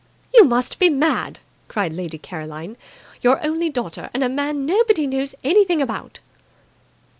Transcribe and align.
"You 0.33 0.45
must 0.45 0.79
be 0.79 0.89
mad!" 0.89 1.41
cried 1.67 1.93
Lady 1.93 2.17
Caroline. 2.17 2.75
"Your 3.21 3.39
only 3.45 3.69
daughter 3.69 4.09
and 4.15 4.23
a 4.23 4.29
man 4.29 4.65
nobody 4.65 5.05
knows 5.05 5.35
anything 5.43 5.79
about!" 5.79 6.19